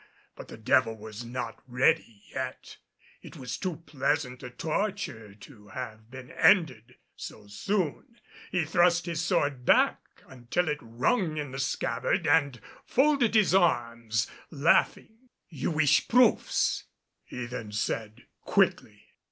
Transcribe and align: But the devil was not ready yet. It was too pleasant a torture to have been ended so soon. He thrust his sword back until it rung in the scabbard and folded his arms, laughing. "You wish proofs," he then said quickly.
But 0.35 0.47
the 0.47 0.57
devil 0.57 0.97
was 0.97 1.23
not 1.23 1.61
ready 1.67 2.23
yet. 2.33 2.77
It 3.21 3.37
was 3.37 3.55
too 3.55 3.83
pleasant 3.85 4.41
a 4.41 4.49
torture 4.49 5.35
to 5.35 5.67
have 5.67 6.09
been 6.09 6.31
ended 6.31 6.95
so 7.15 7.45
soon. 7.45 8.19
He 8.51 8.65
thrust 8.65 9.05
his 9.05 9.21
sword 9.21 9.63
back 9.63 9.99
until 10.25 10.69
it 10.69 10.79
rung 10.81 11.37
in 11.37 11.51
the 11.51 11.59
scabbard 11.59 12.25
and 12.25 12.59
folded 12.83 13.35
his 13.35 13.53
arms, 13.53 14.25
laughing. 14.49 15.29
"You 15.49 15.69
wish 15.69 16.07
proofs," 16.07 16.85
he 17.23 17.45
then 17.45 17.71
said 17.71 18.25
quickly. 18.43 19.03